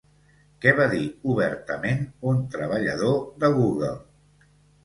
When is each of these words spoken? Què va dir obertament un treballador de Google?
Què 0.63 0.71
va 0.79 0.87
dir 0.93 1.01
obertament 1.33 2.01
un 2.31 2.41
treballador 2.57 3.17
de 3.45 3.55
Google? 3.59 3.93